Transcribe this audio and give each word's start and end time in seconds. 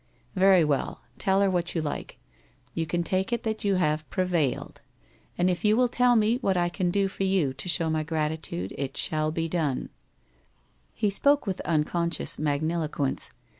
1 0.33 0.39
Very 0.41 0.63
well. 0.63 1.03
Tell 1.19 1.41
her 1.41 1.51
what 1.51 1.75
you 1.75 1.81
like. 1.83 2.17
You 2.73 2.87
can 2.87 3.03
take 3.03 3.31
it 3.31 3.43
that 3.43 3.63
you 3.63 3.75
have 3.75 4.09
prevailed. 4.09 4.81
And 5.37 5.47
if 5.47 5.63
you 5.63 5.77
will 5.77 5.87
tell 5.87 6.15
me 6.15 6.37
what 6.37 6.57
I 6.57 6.69
can 6.69 6.89
do 6.89 7.07
for 7.07 7.23
you 7.23 7.53
to 7.53 7.69
show 7.69 7.87
my 7.87 8.01
gratitude, 8.01 8.73
it 8.79 8.97
shall 8.97 9.31
be 9.31 9.47
done/ 9.47 9.89
He 10.95 11.11
spoke 11.11 11.45
with 11.45 11.59
unconscious 11.65 12.37
magniloquence. 12.39 13.29